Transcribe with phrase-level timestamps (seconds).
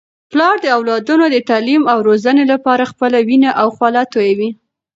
[0.31, 4.49] پلار د اولادونو د تعلیم او روزنې لپاره خپله وینه او خوله تویوي.